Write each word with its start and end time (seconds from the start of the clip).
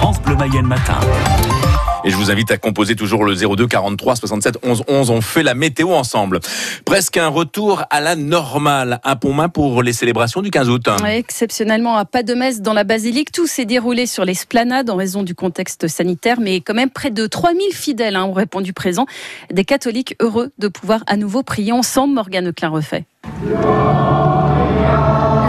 France 0.00 0.22
Bleu 0.22 0.36
Mayenne 0.36 0.64
Matin. 0.64 1.00
Et 2.04 2.10
je 2.10 2.14
vous 2.14 2.30
invite 2.30 2.52
à 2.52 2.56
composer 2.56 2.94
toujours 2.94 3.24
le 3.24 3.34
02 3.34 3.66
43 3.66 4.14
67 4.14 4.58
11 4.62 4.84
11. 4.86 5.10
On 5.10 5.20
fait 5.20 5.42
la 5.42 5.54
météo 5.54 5.90
ensemble. 5.90 6.38
Presque 6.84 7.16
un 7.16 7.26
retour 7.26 7.82
à 7.90 8.00
la 8.00 8.14
normale. 8.14 9.00
Un 9.02 9.16
pont 9.16 9.32
main 9.32 9.48
pour 9.48 9.82
les 9.82 9.92
célébrations 9.92 10.40
du 10.40 10.52
15 10.52 10.70
août. 10.70 10.88
exceptionnellement, 11.04 11.96
à 11.96 12.04
pas 12.04 12.22
de 12.22 12.32
messe 12.34 12.62
dans 12.62 12.74
la 12.74 12.84
basilique. 12.84 13.32
Tout 13.32 13.48
s'est 13.48 13.64
déroulé 13.64 14.06
sur 14.06 14.24
l'esplanade 14.24 14.88
en 14.88 14.94
raison 14.94 15.24
du 15.24 15.34
contexte 15.34 15.88
sanitaire. 15.88 16.38
Mais 16.40 16.60
quand 16.60 16.74
même, 16.74 16.90
près 16.90 17.10
de 17.10 17.26
3000 17.26 17.72
fidèles 17.72 18.14
hein, 18.14 18.22
ont 18.22 18.32
répondu 18.32 18.72
présent. 18.72 19.06
Des 19.52 19.64
catholiques 19.64 20.14
heureux 20.20 20.52
de 20.58 20.68
pouvoir 20.68 21.02
à 21.08 21.16
nouveau 21.16 21.42
prier 21.42 21.72
ensemble. 21.72 22.14
Morgane 22.14 22.52
Klein 22.52 22.68
refait. 22.68 23.04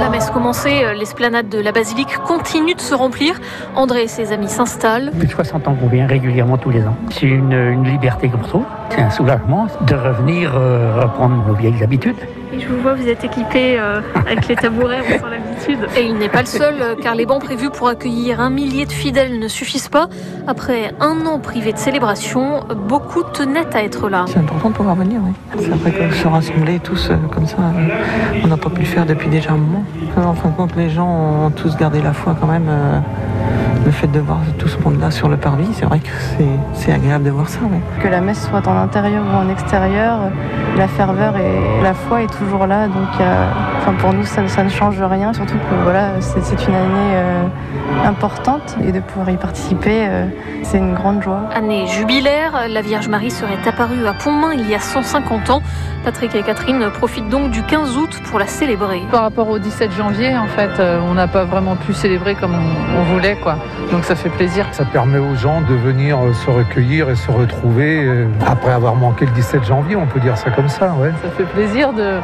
La 0.09 0.15
messe 0.15 0.31
commencée, 0.31 0.83
euh, 0.83 0.93
l'esplanade 0.95 1.49
de 1.49 1.59
la 1.59 1.71
basilique 1.71 2.17
continue 2.25 2.73
de 2.73 2.81
se 2.81 2.95
remplir. 2.95 3.39
André 3.75 4.05
et 4.05 4.07
ses 4.07 4.31
amis 4.31 4.49
s'installent. 4.49 5.11
Plus 5.11 5.27
de 5.27 5.31
60 5.31 5.67
ans 5.67 5.75
qu'on 5.75 5.87
vient 5.87 6.07
régulièrement 6.07 6.57
tous 6.57 6.71
les 6.71 6.81
ans. 6.81 6.95
C'est 7.11 7.27
une, 7.27 7.83
liberté 7.83 8.27
qu'on 8.27 8.39
retrouve. 8.39 8.65
C'est 8.89 9.01
un 9.01 9.11
soulagement 9.11 9.67
de 9.81 9.93
revenir 9.93 10.55
euh, 10.55 10.99
reprendre 10.99 11.45
nos 11.47 11.53
vieilles 11.53 11.83
habitudes. 11.83 12.15
Et 12.51 12.59
je 12.59 12.67
vous 12.67 12.81
vois, 12.81 12.95
vous 12.95 13.07
êtes 13.07 13.23
équipé 13.23 13.79
euh, 13.79 14.01
avec 14.15 14.47
les 14.47 14.55
tabourets, 14.55 15.01
on 15.05 15.11
sent 15.11 15.25
l'habitude. 15.29 15.87
Et 15.95 16.05
il 16.05 16.17
n'est 16.17 16.29
pas 16.29 16.41
le 16.41 16.47
seul, 16.47 16.97
car 16.99 17.13
les 17.13 17.27
bancs 17.27 17.43
prévus 17.43 17.69
pour 17.69 17.87
accueillir 17.87 18.41
un 18.41 18.49
millier 18.49 18.87
de 18.87 18.91
fidèles 18.91 19.37
ne 19.37 19.47
suffisent 19.47 19.89
pas. 19.89 20.09
Après 20.47 20.91
un 20.99 21.27
an 21.27 21.37
privé 21.37 21.71
de 21.71 21.77
célébration, 21.77 22.61
beaucoup 22.87 23.21
tenaient 23.21 23.75
à 23.75 23.83
être 23.83 24.09
là. 24.09 24.25
C'est 24.27 24.39
important 24.39 24.71
de 24.71 24.73
pouvoir 24.73 24.95
venir, 24.95 25.21
oui. 25.23 25.33
C'est 25.59 25.69
vrai 25.69 25.91
que 25.91 26.11
se 26.11 26.27
rassembler 26.27 26.79
tous 26.79 27.11
comme 27.31 27.45
ça, 27.45 27.57
on 28.43 28.47
n'a 28.47 28.57
pas 28.57 28.71
pu 28.71 28.79
le 28.79 28.87
faire 28.87 29.05
depuis 29.05 29.29
déjà 29.29 29.51
un 29.51 29.57
moment. 29.57 29.83
En 30.17 30.33
fin 30.33 30.49
de 30.49 30.55
compte, 30.55 30.75
les 30.75 30.89
gens 30.89 31.07
ont 31.07 31.49
tous 31.49 31.75
gardé 31.77 32.01
la 32.01 32.13
foi 32.13 32.35
quand 32.39 32.47
même. 32.47 32.67
Euh, 32.67 32.99
le 33.85 33.91
fait 33.91 34.07
de 34.07 34.19
voir 34.19 34.39
tout 34.57 34.67
ce 34.67 34.77
monde-là 34.79 35.09
sur 35.09 35.29
le 35.29 35.37
parvis, 35.37 35.69
c'est 35.73 35.85
vrai 35.85 35.99
que 35.99 36.09
c'est 36.73 36.91
agréable 36.91 37.23
de 37.23 37.29
voir 37.31 37.47
ça. 37.47 37.59
Que 38.01 38.07
la 38.07 38.21
messe 38.21 38.47
soit 38.47 38.67
en 38.67 38.77
intérieur 38.77 39.23
ou 39.23 39.35
en 39.35 39.49
extérieur, 39.49 40.19
la 40.77 40.87
ferveur 40.87 41.37
et 41.37 41.81
la 41.81 41.93
foi 41.93 42.23
est 42.23 42.37
toujours 42.37 42.67
là. 42.67 42.87
Donc 42.87 43.19
enfin, 43.79 43.93
pour 43.93 44.13
nous, 44.13 44.25
ça, 44.25 44.41
ne 44.41 44.69
change 44.69 45.01
rien. 45.01 45.33
Surtout 45.33 45.55
que 45.55 45.83
voilà, 45.83 46.19
c'est 46.19 46.67
une 46.67 46.75
année 46.75 47.13
euh, 47.13 47.43
importante 48.05 48.77
et 48.85 48.91
de 48.91 48.99
pouvoir 48.99 49.29
y 49.29 49.37
participer, 49.37 50.07
euh, 50.07 50.25
c'est 50.63 50.77
une 50.77 50.93
grande 50.93 51.21
joie. 51.23 51.41
Année 51.53 51.87
jubilaire, 51.87 52.67
la 52.69 52.81
Vierge 52.81 53.07
Marie 53.07 53.31
serait 53.31 53.57
apparue 53.67 54.05
à 54.05 54.13
Pontmain 54.13 54.53
il 54.53 54.69
y 54.69 54.75
a 54.75 54.79
150 54.79 55.49
ans. 55.49 55.61
Patrick 56.03 56.33
et 56.33 56.43
Catherine 56.43 56.89
profitent 56.93 57.27
donc 57.29 57.51
du 57.51 57.61
15 57.63 57.97
août 57.97 58.09
pour 58.29 58.39
la 58.39 58.47
célébrer. 58.47 59.01
Par 59.11 59.21
rapport 59.21 59.49
au 59.49 59.59
17 59.59 59.91
janvier, 59.91 60.37
en 60.37 60.47
fait, 60.47 60.79
euh, 60.79 60.99
on 61.09 61.13
n'a 61.13 61.27
pas 61.27 61.43
vraiment 61.43 61.75
pu 61.75 61.93
célébrer 61.93 62.35
comme 62.35 62.55
on, 62.55 63.03
voulait, 63.13 63.35
quoi. 63.35 63.57
Donc 63.91 64.05
ça 64.05 64.15
fait 64.15 64.29
plaisir. 64.29 64.65
Ça 64.71 64.85
permet 64.85 65.17
aux 65.17 65.35
gens 65.35 65.61
de 65.61 65.73
venir 65.73 66.19
se 66.45 66.49
recueillir 66.49 67.09
et 67.09 67.15
se 67.15 67.31
retrouver 67.31 68.27
après 68.45 68.71
avoir 68.71 68.95
manqué 68.95 69.25
le 69.25 69.31
17 69.31 69.65
janvier, 69.65 69.95
on 69.95 70.05
peut 70.05 70.19
dire 70.19 70.37
ça 70.37 70.51
comme 70.51 70.69
ça, 70.69 70.93
ouais. 70.99 71.11
Ça 71.23 71.29
fait 71.31 71.43
plaisir 71.43 71.91
de, 71.93 72.19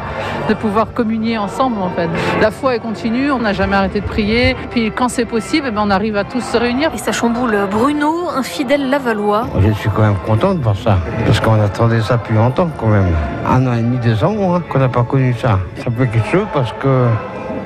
de 0.48 0.54
pouvoir 0.54 0.92
communier 0.92 1.38
ensemble, 1.46 1.80
en 1.80 1.90
fait. 1.90 2.08
La 2.40 2.50
foi 2.50 2.74
est 2.76 2.80
continue, 2.80 3.30
on 3.30 3.38
n'a 3.38 3.52
jamais 3.52 3.76
arrêté 3.76 4.00
de 4.00 4.06
prier. 4.06 4.56
Puis 4.70 4.92
quand 4.96 5.08
c'est 5.08 5.24
possible, 5.24 5.66
eh 5.68 5.72
ben, 5.74 5.82
on 5.84 5.90
arrive 5.90 6.16
à 6.16 6.24
tous 6.24 6.42
se 6.52 6.56
réunir. 6.56 6.90
Et 6.94 6.98
ça 6.98 7.12
chamboule 7.12 7.56
Bruno, 7.70 8.28
un 8.40 8.42
fidèle 8.42 8.90
Lavallois. 8.90 9.44
Je 9.60 9.72
suis 9.72 9.90
quand 9.94 10.02
même 10.02 10.20
content 10.26 10.54
de 10.54 10.62
voir 10.62 10.76
ça, 10.76 10.98
parce 11.24 11.40
qu'on 11.40 11.60
attendait 11.60 12.00
ça 12.00 12.16
depuis 12.16 12.34
longtemps 12.34 12.68
quand 12.78 12.88
même 12.88 13.10
un 13.48 13.66
an 13.66 13.74
et 13.74 13.82
demi, 13.82 13.98
deux 13.98 14.24
ans 14.24 14.34
hein, 14.54 14.62
qu'on 14.68 14.78
n'a 14.78 14.88
pas 14.88 15.04
connu 15.04 15.34
ça. 15.34 15.58
Ça 15.82 15.90
peut 15.90 16.06
quelque 16.06 16.28
chose 16.28 16.46
parce 16.52 16.72
que 16.80 17.06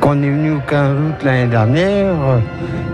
quand 0.01 0.17
on 0.17 0.23
est 0.23 0.31
venu 0.31 0.53
au 0.53 0.61
15 0.61 0.97
août 0.97 1.25
l'année 1.25 1.47
dernière, 1.47 2.15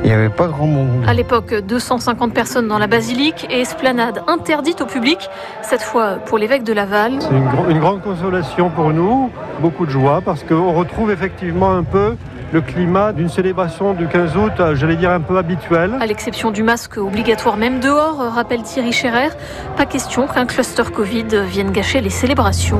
il 0.03 0.09
n'y 0.09 0.13
avait 0.13 0.29
pas 0.29 0.49
grand 0.49 0.67
monde. 0.67 1.05
À 1.07 1.15
l'époque, 1.15 1.55
250 1.55 2.35
personnes 2.35 2.69
dans 2.69 2.79
la 2.79 2.87
basilique 2.87 3.47
et 3.51 3.61
esplanade 3.61 4.23
interdite 4.27 4.81
au 4.81 4.87
public, 4.87 5.19
cette 5.63 5.83
fois 5.83 6.17
pour 6.27 6.39
l'évêque 6.39 6.65
de 6.65 6.73
Laval. 6.73 7.19
C'est 7.21 7.31
une, 7.31 7.71
une 7.71 7.81
grande 7.81 8.03
consolation 8.03 8.71
pour 8.71 8.91
nous, 8.91 9.31
beaucoup 9.61 9.87
de 9.87 9.91
joie 9.91 10.21
parce 10.25 10.43
qu'on 10.43 10.73
retrouve 10.73 11.11
effectivement 11.11 11.73
un 11.73 11.85
peu 11.85 12.17
le 12.53 12.61
climat 12.61 13.13
d'une 13.13 13.29
célébration 13.29 13.93
du 13.93 14.07
15 14.07 14.37
août, 14.37 14.53
euh, 14.61 14.75
j'allais 14.77 14.97
dire 14.97 15.11
un 15.11 15.21
peu 15.21 15.37
habituel. 15.37 15.97
À 16.01 16.07
l'exception 16.07 16.51
du 16.51 16.63
masque 16.63 16.97
obligatoire 16.97 17.57
même 17.57 17.81
dehors, 17.81 18.21
euh, 18.21 18.29
rappelle 18.29 18.63
Thierry 18.63 18.93
Scherer, 18.93 19.31
pas 19.77 19.87
question 19.87 20.27
qu'un 20.27 20.47
cluster 20.47 20.85
Covid 20.95 21.27
vienne 21.49 21.73
gâcher 21.73 22.01
les 22.01 22.11
célébrations. 22.11 22.79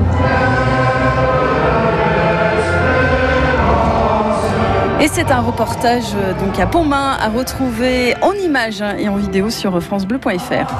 Et 5.07 5.09
c'est 5.09 5.31
un 5.31 5.39
reportage 5.39 6.15
euh, 6.15 6.33
donc 6.33 6.59
à 6.59 6.67
Pontmain 6.67 7.15
à 7.17 7.29
retrouver 7.29 8.13
en 8.21 8.33
images 8.33 8.83
et 8.97 9.07
en 9.07 9.15
vidéo 9.15 9.49
sur 9.49 9.81
francebleu.fr. 9.81 10.73